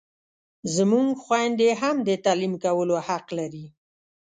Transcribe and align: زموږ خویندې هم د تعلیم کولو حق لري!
زموږ 0.75 1.07
خویندې 1.23 1.69
هم 1.81 1.95
د 2.07 2.09
تعلیم 2.25 2.53
کولو 2.65 2.95
حق 3.07 3.25
لري! 3.37 3.65